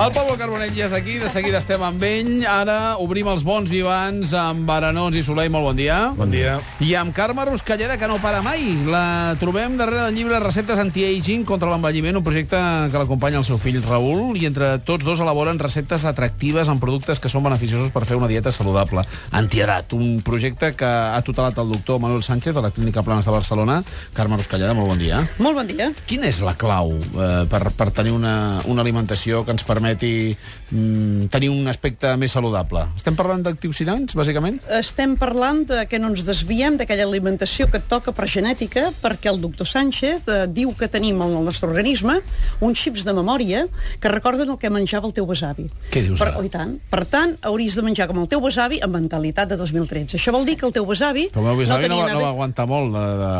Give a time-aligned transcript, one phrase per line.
[0.00, 2.46] El Pablo Carbonell ja és aquí, de seguida estem amb ell.
[2.48, 5.50] Ara obrim els bons vivants amb Arenós i Soleil.
[5.52, 5.96] Molt bon dia.
[6.16, 6.54] Bon dia.
[6.80, 8.62] I amb Carme Ruscalleda, que no para mai.
[8.88, 13.60] La trobem darrere del llibre Receptes Anti-Aging contra l'envelliment, un projecte que l'acompanya el seu
[13.60, 18.06] fill Raül, i entre tots dos elaboren receptes atractives amb productes que són beneficiosos per
[18.08, 19.04] fer una dieta saludable.
[19.36, 23.36] Antiedat, un projecte que ha tutelat el doctor Manuel Sánchez de la Clínica Planes de
[23.36, 23.82] Barcelona.
[24.16, 25.20] Carme Ruscalleda, molt bon dia.
[25.44, 25.92] Molt bon dia.
[26.08, 30.36] Quina és la clau eh, per, per tenir una, una alimentació que ens permeti
[30.70, 32.84] mm, tenir un aspecte més saludable?
[32.96, 34.60] Estem parlant d'antioxidants, bàsicament?
[34.78, 39.40] Estem parlant de que no ens desviem d'aquella alimentació que toca per genètica, perquè el
[39.42, 42.20] doctor Sánchez eh, diu que tenim en el nostre organisme
[42.60, 43.66] uns xips de memòria
[44.00, 45.66] que recorden el que menjava el teu besavi.
[45.90, 46.38] Què dius per, ara?
[46.40, 46.76] oh, i tant.
[46.90, 50.16] Per tant, hauries de menjar com el teu besavi amb mentalitat de 2013.
[50.20, 51.28] Això vol dir que el teu besavi...
[51.34, 53.32] Però el meu besavi no, tenia va, no va aguantar molt de, de,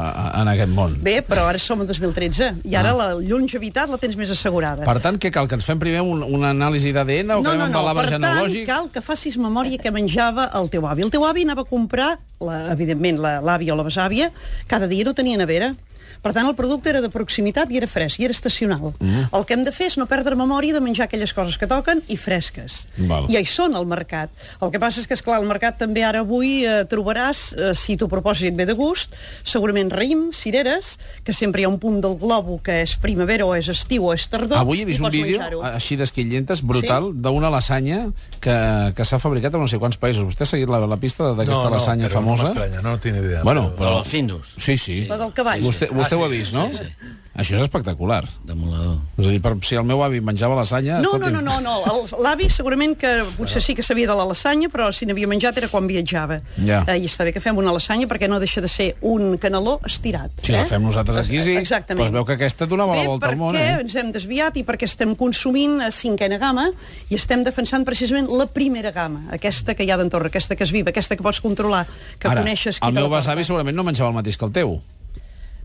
[0.43, 0.97] en aquest món.
[1.05, 2.97] Bé, però ara som en 2013 i ara Ah.
[2.97, 4.83] la longevitat la tens més assegurada.
[4.83, 5.47] Per tant, què cal?
[5.47, 8.25] Que ens fem primer un, una anàlisi d'ADN o anem amb l'arbre Per tant,
[8.67, 11.05] cal que facis memòria que menjava el teu avi.
[11.07, 14.31] El teu avi anava a comprar, la, evidentment, la- l'àvia o la besàvia,
[14.67, 15.75] cada dia no tenia nevera.
[16.23, 18.93] Per tant, el producte era de proximitat i era fresc, i era estacional.
[18.99, 19.29] Mm.
[19.37, 22.03] El que hem de fer és no perdre memòria de menjar aquelles coses que toquen
[22.09, 22.85] i fresques.
[23.11, 23.29] Val.
[23.31, 24.33] I hi són al mercat.
[24.61, 27.97] El que passa és que, esclar, al mercat també ara avui eh, trobaràs, eh, si
[28.01, 32.17] t'ho propòsit ve de gust, segurament raïm, cireres, que sempre hi ha un punt del
[32.21, 34.61] globo que és primavera o és estiu o és tardor.
[34.61, 38.07] Avui he vist i un vídeo així d'esquillentes, brutal, d'una lasanya
[38.41, 38.57] que,
[38.97, 40.27] que s'ha fabricat a no sé quants països.
[40.29, 42.53] Vostè ha seguit la, la pista d'aquesta lasanya però famosa?
[42.55, 43.43] No no, no tinc idea.
[43.43, 43.79] Bueno, però...
[43.79, 43.99] però...
[44.01, 44.97] Els Findus, Sí, sí.
[45.09, 45.63] La del cavall.
[45.65, 46.69] Vostè, vostè Ah, ho ha sí, vist, no?
[46.73, 48.25] sí, Això és espectacular.
[48.45, 48.97] de molador.
[49.17, 50.97] És a dir, per, si el meu avi menjava lasanya...
[51.01, 52.01] No, no, escolti'm, no, no, no.
[52.11, 55.57] El- L'avi segurament que potser sí que sabia de la lasanya, però si n'havia menjat
[55.63, 56.41] era quan viatjava.
[56.67, 56.83] Ja.
[56.91, 59.79] Eh, I està bé que fem una lasanya perquè no deixa de ser un caneló
[59.87, 60.43] estirat.
[60.43, 61.55] Si la fem nosaltres aquí, sí.
[61.57, 62.03] Exactament.
[62.03, 63.81] Però es veu que aquesta donava la Bé, volta al món, perquè eh?
[63.87, 66.69] ens hem desviat i perquè estem consumint a cinquena gamma
[67.09, 70.73] i estem defensant precisament la primera gamma, aquesta que hi ha d'entorn, aquesta que és
[70.75, 71.87] viva, aquesta que pots controlar,
[72.19, 74.53] que Ara, coneixes qui el meu la besavi segurament no menjava el mateix que el
[74.53, 74.81] teu.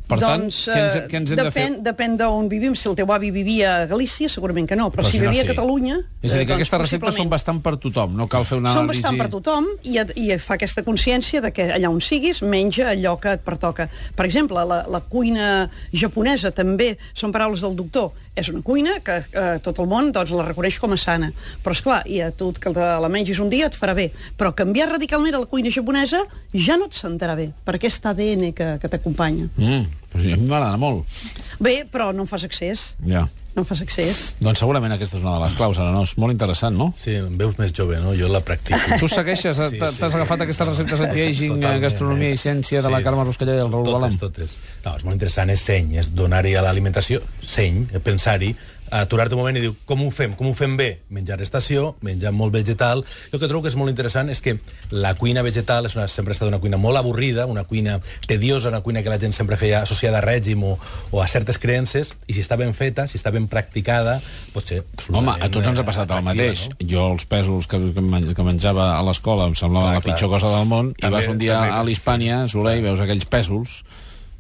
[0.05, 1.65] Per doncs, tant, què ens, eh, què ens hem de fer?
[1.65, 2.75] depèn, depèn d'on vivim.
[2.77, 5.29] Si el teu avi vivia a Galícia, segurament que no, però, Però si si no,
[5.29, 5.47] vivia sí.
[5.47, 5.97] a Catalunya...
[6.21, 8.59] És a dir, eh, que doncs, aquestes receptes són bastant per tothom, no cal fer
[8.61, 9.01] una Són anàlisi...
[9.01, 13.15] bastant per tothom i, i fa aquesta consciència de que allà on siguis menja allò
[13.21, 13.89] que et pertoca.
[14.15, 18.13] Per exemple, la, la cuina japonesa també són paraules del doctor.
[18.35, 21.31] És una cuina que eh, tot el món doncs, la reconeix com a sana.
[21.63, 24.09] Però, és clar, i a tu que la mengis un dia et farà bé.
[24.37, 26.23] Però canviar radicalment a la cuina japonesa
[26.53, 29.47] ja no et sentarà bé, per aquest ADN que, que t'acompanya.
[29.55, 31.17] Mm, però sí, a mi m'agrada molt.
[31.63, 32.91] Bé, però no en fas accés.
[33.07, 33.25] Ja.
[33.55, 34.33] No fas accés.
[34.43, 36.01] Doncs segurament aquesta és una de les claus, ara no?
[36.03, 36.89] És molt interessant, no?
[36.99, 38.11] Sí, em veus més jove, no?
[38.19, 38.79] Jo la practico.
[38.99, 40.03] Tu segueixes, Sí, t'has sí.
[40.09, 42.35] agafat aquestes receptes anti-aging, Totalment, gastronomia eh?
[42.35, 42.99] i ciència de la.
[43.05, 44.17] Carme Ruscalleda i el Raül Balam?
[44.19, 44.57] Totes, totes.
[44.83, 48.51] No, és molt interessant, és seny, és donar-hi a l'alimentació seny, eh, pensar-hi,
[48.91, 50.33] aturar-te un moment i dir, com ho fem?
[50.37, 51.01] Com ho fem bé?
[51.09, 53.03] Menjar estació, menjar molt vegetal.
[53.31, 54.57] Jo el que trobo que és molt interessant és que
[54.91, 58.69] la cuina vegetal és una, sempre ha estat una cuina molt avorrida, una cuina tediosa,
[58.69, 60.77] una cuina que la gent sempre feia associada a règim o,
[61.11, 64.19] o a certes creences, i si està ben feta, si està ben practicada,
[64.53, 66.67] pot ser Home, a tots ens ha eh, passat el mateix.
[66.69, 66.77] no?
[66.87, 70.15] Jo els pèsols que, que men- que menjava a l'escola em semblava Clar, la clar.
[70.15, 72.99] pitjor cosa del món, i També- vas un dia també- a l'Hispània, Soler, i veus
[73.01, 73.81] aquells pèsols,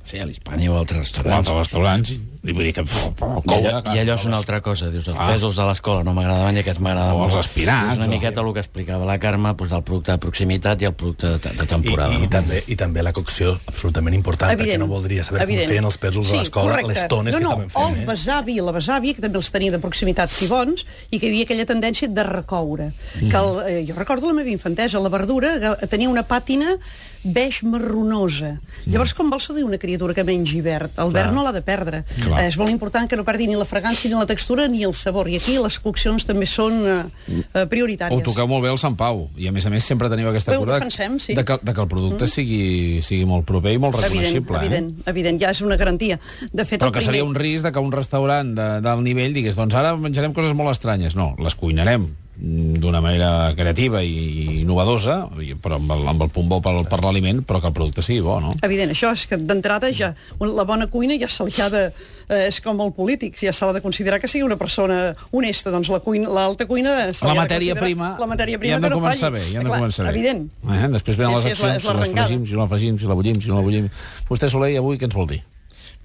[0.05, 1.37] Sí, a l'Hispània o a altres o restaurants.
[1.49, 2.11] altres restaurants,
[2.45, 2.83] i vull dir que...
[2.85, 5.31] I allò, I allò és una altra cosa, dius, els Ah.
[5.33, 7.45] pèsols de l'escola no m'agradaven i aquests m'agradaven O els molt.
[7.47, 10.81] espinacs, És una o- miqueta el que explicava la Carme, doncs, del producte de proximitat
[10.83, 12.11] i el producte de, de temporada.
[12.13, 12.25] I, i, no?
[12.25, 15.65] i, també, I també la cocció, absolutament important, perquè no voldria saber evident.
[15.65, 17.83] com feien els pèsols sí, a l'escola, les tones no, que no, estaven fent.
[17.83, 21.17] o el besavi i la besàvia, que també els tenia de proximitat si bons, i
[21.19, 22.91] que hi havia aquella tendència de recoure.
[23.23, 23.29] Mm.
[23.33, 26.77] Que el, eh, jo recordo la meva infantesa, la verdura que tenia una pàtina
[27.23, 28.59] beix marronosa.
[28.85, 28.91] Mm.
[28.93, 30.91] Llavors, com vols dir una criatura que mengi verd?
[31.01, 32.03] El verd no l'ha de perdre.
[32.21, 32.43] Clar.
[32.43, 34.93] Eh, és molt important que no perdi ni la fragància, ni la textura, ni el
[34.93, 35.29] sabor.
[35.29, 36.97] I aquí les coccions també són eh,
[37.29, 38.23] eh, Ho prioritàries.
[38.23, 40.59] toqueu molt bé al Sant Pau, i a més a més sempre teniu aquesta ho
[40.63, 41.35] cura defensem, sí.
[41.35, 44.57] de, que, de que el producte sigui, sigui molt proper i molt Evident, reconeixible.
[44.59, 45.09] evident, eh?
[45.11, 46.19] evident, ja és una garantia.
[46.51, 47.13] De fet, Però el que primer...
[47.13, 50.53] seria un risc de que un restaurant de, del nivell digués doncs ara menjarem coses
[50.53, 51.15] molt estranyes.
[51.15, 55.29] No, les cuinarem mm, d'una manera creativa i innovadosa,
[55.63, 58.19] però amb el, amb el punt bo per, per l'aliment, però que el producte sigui
[58.25, 58.51] bo, no?
[58.65, 61.85] Evident, això és que d'entrada ja la bona cuina ja se li ha de...
[62.27, 65.89] Eh, és com el polític, ja s'ha de considerar que sigui una persona honesta, doncs
[65.93, 67.13] la cuina, l'alta cuina...
[67.13, 69.39] se La matèria prima, La matèria prima hem de que no començar falli.
[69.39, 70.13] bé, hi hem de Clar, començar bé.
[70.15, 70.45] Evident.
[70.65, 70.87] Eh?
[70.99, 72.67] Després venen Sí, les sí, és la- accions, és si les fregim, si no la
[72.73, 73.87] fregim, si la bullim, si no la bullim...
[74.29, 75.41] Vostè, Soler, i avui què ens vol dir?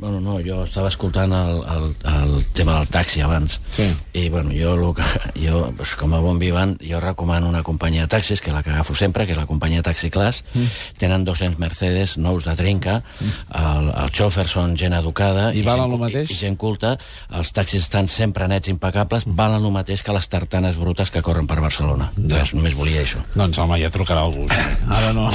[0.00, 3.58] Bueno, no, jo estava escoltant el, el, el tema del taxi abans.
[3.68, 3.84] Sí.
[4.16, 5.04] I, bueno, jo, lo que,
[5.36, 8.62] jo pues, com a bon vivant, jo recomano una companyia de taxis, que és la
[8.64, 10.40] que agafo sempre, que és la companyia Taxi Class.
[10.54, 10.72] Mm.
[11.04, 15.50] Tenen 200 Mercedes nous de trinca, el, el xòfer són gent educada...
[15.52, 16.32] I valen gent, lo mateix?
[16.32, 16.96] I, I gent culta.
[17.36, 21.44] Els taxis estan sempre nets, impecables, valen el mateix que les tartanes brutes que corren
[21.44, 22.08] per Barcelona.
[22.16, 22.40] Ja.
[22.40, 23.20] Res, només volia això.
[23.36, 24.48] Doncs, home, ja trucarà algú.
[24.96, 25.28] Ara no.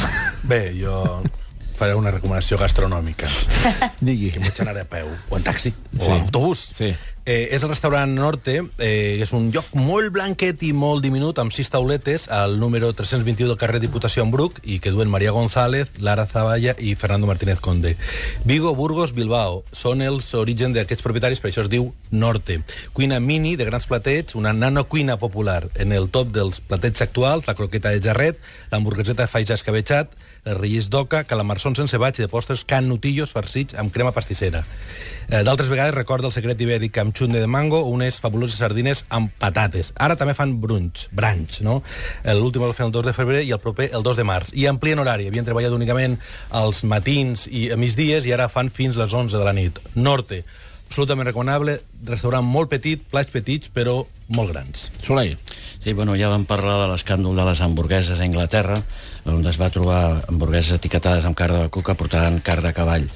[0.49, 1.21] Bé, jo
[1.75, 3.27] faré una recomanació gastronòmica.
[4.01, 4.31] Digui.
[4.35, 6.09] Que vaig anar a peu, o en taxi, o Sí.
[6.11, 6.69] en autobús.
[6.73, 6.95] Sí.
[7.27, 11.49] Eh, és el restaurant Norte, eh, és un lloc molt blanquet i molt diminut, amb
[11.51, 15.89] sis tauletes, al número 321 del carrer Diputació en Bruc, i que duen Maria González,
[15.97, 17.95] Lara Zavalla i Fernando Martínez Conde.
[18.43, 19.63] Vigo, Burgos, Bilbao.
[19.71, 22.59] Són els origen d'aquests propietaris, per això es diu Norte.
[22.93, 25.63] Cuina mini, de grans platets, una nanocuina popular.
[25.73, 28.37] En el top dels platets actuals, la croqueta de jarret,
[28.69, 30.13] l'hamburgueseta de faig escabetxat,
[30.45, 34.63] el rellis d'oca, calamarsons sense baix i de postres canutillos farcits amb crema pastissera.
[35.27, 39.05] Eh, D'altres vegades recorda el secret ibèric amb xunde de mango o unes fabuloses sardines
[39.09, 39.91] amb patates.
[39.97, 41.81] Ara també fan brunch, brunch, no?
[42.23, 44.53] Eh, L'últim el fan el 2 de febrer i el proper el 2 de març.
[44.53, 45.25] I amplien horari.
[45.27, 46.19] Havien treballat únicament
[46.53, 49.81] als matins i a migdies i ara fan fins les 11 de la nit.
[49.95, 50.43] Norte,
[50.85, 54.91] absolutament recomanable, restaurant molt petit, plats petits, però molt grans.
[55.01, 55.37] Soleil.
[55.83, 58.77] Sí, bueno, ja vam parlar de l'escàndol de les hamburgueses a Anglaterra,
[59.25, 63.07] on es va trobar hamburgueses etiquetades amb carn de que portaven carn de cavall.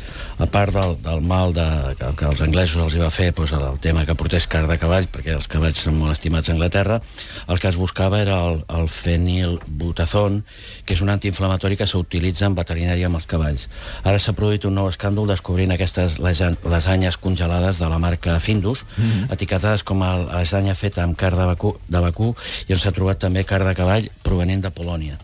[0.41, 1.65] A part del, del mal de,
[1.99, 4.79] que, que els anglesos els hi va fer doncs, el tema que portés carn de
[4.81, 6.99] cavall, perquè els cavalls són molt estimats a Anglaterra,
[7.47, 10.41] el que es buscava era el, el fenilbutazón,
[10.85, 13.67] que és un antiinflamatori que s'utilitza en veterinària amb els cavalls.
[14.03, 19.03] Ara s'ha produït un nou escàndol descobrint aquestes lasanyes congelades de la marca Findus, mm
[19.03, 19.33] -hmm.
[19.33, 22.35] etiquetades com a lasanya feta amb carn de vacú, de vacú
[22.67, 25.17] i on s'ha trobat també carn de cavall provenent de Polònia.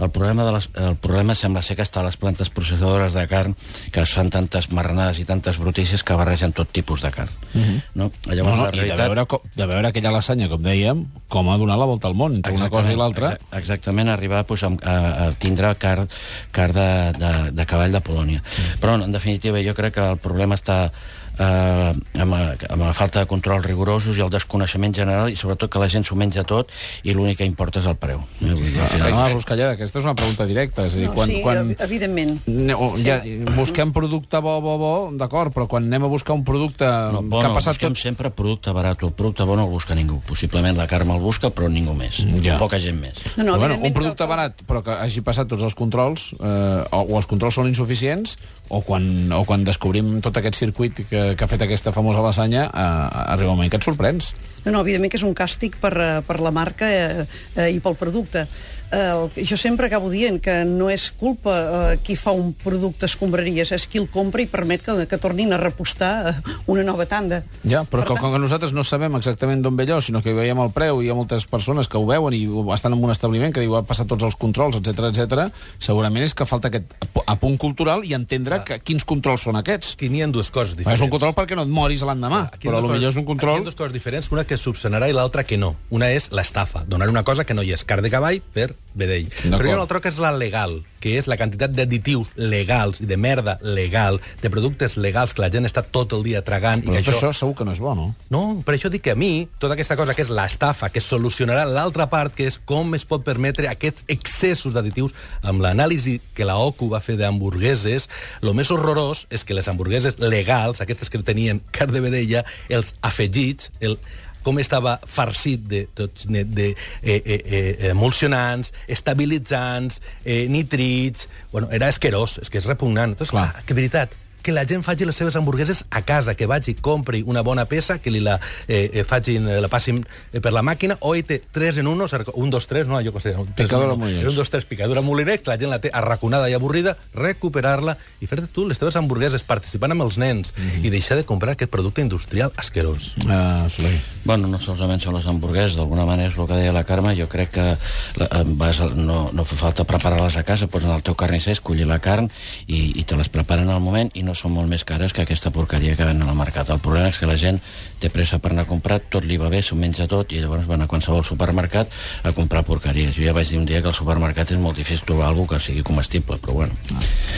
[0.00, 3.26] El problema, de les, el problema sembla ser que està a les plantes processadores de
[3.28, 3.54] carn
[3.92, 7.28] que es fan tantes marranades i tantes brutícies que barregen tot tipus de carn.
[7.54, 7.82] Mm -hmm.
[7.94, 8.10] no?
[8.32, 9.06] Llavors, No, no, la I de realitat...
[9.08, 12.34] veure, co- de veure aquella lasanya, com dèiem, com ha donat la volta al món,
[12.34, 13.36] entre una cosa i l'altra.
[13.36, 16.06] exa- Exactament, arribar pues, a, a, a tindre car,
[16.50, 18.40] car de, de, de cavall de Polònia.
[18.40, 18.80] Mm.
[18.80, 20.90] Però, en definitiva, jo crec que el problema està
[21.40, 25.80] eh, amb, amb la falta de control rigorosos i el desconeixement general i sobretot que
[25.82, 26.70] la gent s'ho menja tot
[27.02, 28.20] i l'únic que importa és el preu.
[28.42, 30.86] Eh, vull dir, al No, final- no, Ruscalleda, aquesta és una pregunta directa.
[30.86, 31.70] És a dir, No, quan, sí, quan...
[31.72, 32.40] ev- evidentment.
[32.46, 33.20] No, ja,
[33.56, 37.40] busquem producte bo, bo, bo, d'acord, però quan anem a buscar un producte No, bo,
[37.40, 38.02] que ha no, passat busquem tot...
[38.02, 39.02] sempre producte barat.
[39.02, 40.20] El producte bo no el busca ningú.
[40.28, 42.20] Possiblement la Carme el busca, però ningú més.
[42.44, 42.58] Ja.
[42.60, 43.16] Poca gent més.
[43.36, 46.30] No, no, però, bueno, un producte que- barat, però que hagi passat tots els controls,
[46.40, 48.36] eh, o, o els controls són insuficients,
[48.68, 52.66] o quan, o quan descobrim tot aquest circuit que, que ha fet aquesta famosa lasanya,
[52.68, 54.32] eh, arriba un moment que et sorprens.
[54.64, 57.24] No, no, evidentment que és un càstig per, eh, per la marca eh,
[57.56, 58.46] eh, i pel producte.
[58.92, 58.98] Eh,
[59.38, 61.52] el, jo sempre acabo dient que no és culpa
[61.92, 65.52] eh, qui fa un producte escombraries, és qui el compra i permet que, que tornin
[65.54, 66.34] a repostar eh,
[66.66, 67.42] una nova tanda.
[67.62, 70.22] Ja, però Per com, tant- com que nosaltres no sabem exactament d'on ve allò, sinó
[70.24, 72.42] que veiem el preu i hi ha moltes persones que ho veuen i
[72.74, 75.46] estan en un establiment que diu ha passat tots els controls, etc etc.
[75.78, 79.94] segurament és que falta aquest ap- apunt cultural i entendre que, quins controls són aquests.
[79.94, 80.98] Aquí n'hi ha dues coses diferents.
[80.98, 83.30] és un control perquè no et moris l'endemà, hi però potser és un Aquí hi
[83.30, 83.60] control...
[83.62, 85.76] ha dues coses diferents, una que subsanarà i l'altra que no.
[85.90, 89.28] Una és l'estafa, donar una cosa que no hi és, car de cavall per vedell.
[89.30, 93.00] Però hi ha una altra que és la legal, que és la quantitat d'additius legals
[93.00, 96.82] i de merda legal, de productes legals que la gent està tot el dia tragant
[96.82, 97.16] Però i que això...
[97.16, 98.08] això segur que no és bo, no?
[98.32, 101.64] No, per això dic que a mi, tota aquesta cosa que és l'estafa, que solucionarà
[101.68, 105.14] l'altra part, que és com es pot permetre aquests excessos d'additius,
[105.46, 108.08] amb l'anàlisi que la OCU va fer d'hamburgueses,
[108.42, 112.94] el més horrorós és que les hamburgueses legals, aquestes que tenien carn de vedella, els
[113.06, 113.96] afegits, el,
[114.42, 116.68] com estava farcit de, tots, de, de
[117.02, 121.28] eh, eh, eh, emulsionants, estabilitzants, eh, nitrits...
[121.52, 123.16] Bueno, era asquerós, és que és repugnant.
[123.16, 123.48] Entonces, Clar.
[123.52, 127.22] clar, que veritat, que la gent faci les seves hamburgueses a casa, que vagi, compri
[127.26, 130.62] una bona peça, que li la, eh, eh, facin, eh, la passin eh, per la
[130.62, 133.34] màquina, o hi té 3 en 1, un, 2, 3, no, jo què sé.
[133.36, 133.96] un Picadora.
[133.96, 134.28] Molinets.
[134.30, 138.28] Un, dos, tres, picadora molinet, que la gent la té arraconada i avorrida, recuperar-la i
[138.30, 140.84] fer-te tu les teves hamburgueses, participant amb els nens, mm -hmm.
[140.86, 143.14] i deixar de comprar aquest producte industrial asquerós.
[143.24, 144.00] Uh, Soleil.
[144.24, 147.28] Bueno, no solament són les hamburgueses, d'alguna manera és el que deia la Carme, jo
[147.28, 147.76] crec que
[148.16, 151.86] la, vas, no, no fa falta preparar-les a casa, pots anar al teu carnisser, escollir
[151.86, 152.30] la carn
[152.66, 155.52] i, i te les preparen al moment i no són molt més cares que aquesta
[155.54, 156.70] porqueria que venen al mercat.
[156.70, 157.60] El problema és que la gent
[158.00, 160.68] té pressa per anar a comprar, tot li va bé, s'ho menja tot i llavors
[160.68, 161.92] van a qualsevol supermercat
[162.24, 163.14] a comprar porqueries.
[163.16, 165.60] Jo ja vaig dir un dia que al supermercat és molt difícil trobar alguna que
[165.64, 166.74] sigui comestible, però bueno.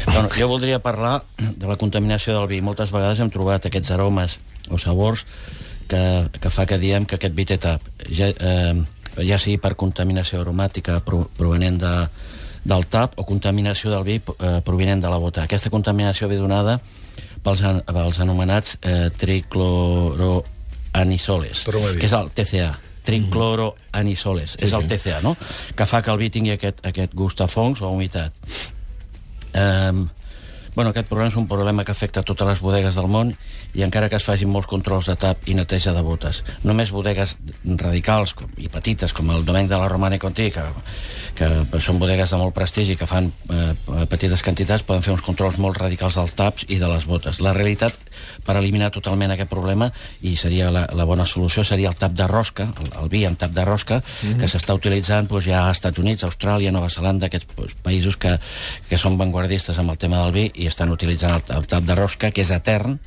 [0.06, 2.60] bueno jo voldria parlar de la contaminació del vi.
[2.60, 4.38] Moltes vegades hem trobat aquests aromes
[4.70, 5.26] o sabors
[5.88, 6.02] que,
[6.40, 7.82] que fa que diem que aquest vi té tap.
[8.08, 8.74] Ja, eh,
[9.20, 11.94] ja sigui per contaminació aromàtica pro, provenent de,
[12.64, 15.42] del tap o contaminació del vi eh, provenent de la bota.
[15.48, 16.78] Aquesta contaminació ve donada
[17.42, 21.64] pels, an- pels anomenats eh, tricloroanisoles,
[21.98, 22.70] que és el TCA
[23.02, 24.84] tricloroanisoles, sí, és el.
[24.86, 25.32] TCA, no?
[25.74, 28.30] que fa que el vi tingui aquest, aquest gust a fongs o a humitat.
[29.58, 30.04] Um,
[30.74, 33.32] bueno, aquest problema és un problema que afecta totes les bodegues del món
[33.76, 36.42] i encara que es facin molts controls de tap i neteja de botes.
[36.64, 40.64] Només bodegues radicals com, i petites, com el Domènec de la Romana i Conti, que,
[41.36, 41.50] que
[41.84, 43.72] són bodegues de molt prestigi, que fan eh,
[44.10, 47.42] petites quantitats, poden fer uns controls molt radicals dels taps i de les botes.
[47.44, 47.98] La realitat,
[48.46, 49.90] per eliminar totalment aquest problema,
[50.22, 53.38] i seria la, la bona solució, seria el tap de rosca, el, el vi amb
[53.38, 54.40] tap de rosca, mm -hmm.
[54.40, 58.38] que s'està utilitzant doncs, ja als Estats Units, Austràlia, Nova Zelanda, aquests doncs, països que,
[58.88, 61.94] que són vanguardistes amb el tema del vi i estan utilitzant el, el tap de
[61.94, 62.98] rosca, que és etern,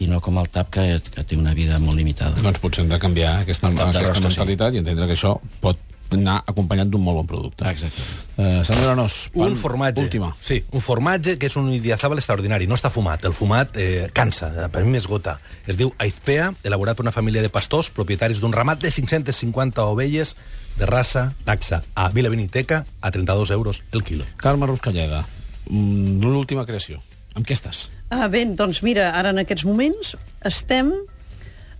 [0.00, 2.40] i no com el tap que, que té una vida molt limitada.
[2.42, 4.24] Doncs potser hem de canviar aquesta, aquesta rosca, sí.
[4.28, 5.78] mentalitat i entendre que això pot
[6.14, 7.64] anar acompanyat d'un molt bon producte.
[7.66, 8.02] Ah, exacte.
[8.36, 10.02] Uh, senyora Nos, Un pan- formatge.
[10.02, 10.36] Última.
[10.40, 12.66] Sí, un formatge que és un idiazabal extraordinari.
[12.66, 13.24] No està fumat.
[13.24, 15.38] El fumat eh, cansa, per mi m'esgota.
[15.66, 20.36] Es diu Aizpea, elaborat per una família de pastors, propietaris d'un ramat de 550 ovelles
[20.76, 24.24] de raça taxa a Vila Beniteca a 32 euros el quilo.
[24.36, 25.24] Carme Ruscalleda,
[25.70, 27.02] mm, l'última creació.
[27.34, 27.88] Amb què estàs?
[28.10, 30.92] Ah, bé, doncs mira, ara en aquests moments estem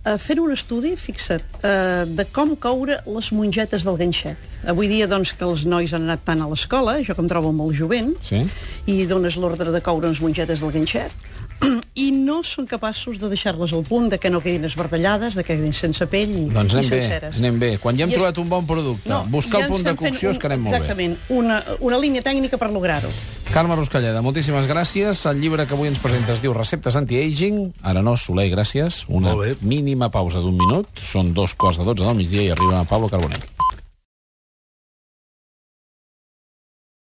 [0.07, 4.37] eh, fent un estudi, fixa't, eh, de com coure les mongetes del ganxet.
[4.67, 7.51] Avui dia, doncs, que els nois han anat tant a l'escola, jo que em trobo
[7.51, 8.43] molt jovent, Sí.
[8.87, 11.11] i dones l'ordre de coure unes mongetes del ganxet,
[11.97, 15.55] i no són capaços de deixar-les al punt, de que no quedin esbardellades, de que
[15.57, 17.37] quedin sense pell i, Doncs i anem bé, senceres.
[17.41, 17.71] anem bé.
[17.81, 20.29] Quan ja hem I és- trobat un bon producte, buscar ja el punt de cocció,
[20.29, 20.77] un- es quedem molt bé.
[20.77, 23.09] Exactament, una, una línia tècnica per lograr-ho.
[23.53, 25.23] Carme Ruscalleda, moltíssimes gràcies.
[25.29, 27.61] El llibre que avui ens presenta es diu Receptes anti-aging.
[27.81, 29.05] Arenós Soler, gràcies.
[29.07, 30.91] Una mínima pausa d'un minut.
[31.01, 33.56] Són dos quarts de dotze del migdia i arriba Pablo Carbonell.